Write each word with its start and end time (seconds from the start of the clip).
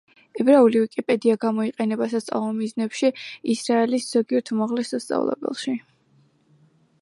ებრაული 0.43 0.79
ვიკიპედია 0.83 1.35
გამოიყენება 1.43 2.07
სასწავლო 2.13 2.47
მიზნებში 2.61 3.11
ისრაელის 3.57 4.09
ზოგიერთ 4.15 4.51
უმაღლეს 4.57 4.91
სასწავლებელში. 4.97 5.77